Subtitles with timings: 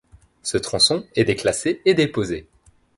[0.41, 2.47] Ce tronçon est déclassé et déposé.